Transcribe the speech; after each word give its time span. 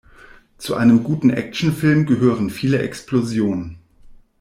Zu 0.57 0.73
einem 0.73 1.03
guten 1.03 1.29
Actionfilm 1.29 2.07
gehören 2.07 2.49
viele 2.49 2.79
Explosionen. 2.79 3.77